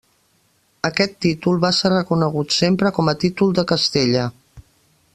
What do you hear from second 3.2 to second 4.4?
títol de Castella.